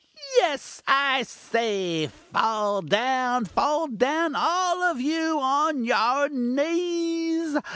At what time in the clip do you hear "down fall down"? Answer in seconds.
2.81-4.33